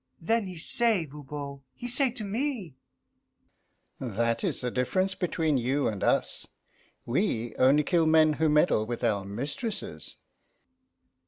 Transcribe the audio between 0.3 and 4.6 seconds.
he say, Voban, he say to me, "That